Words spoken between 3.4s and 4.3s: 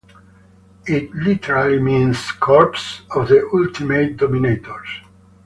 ultimate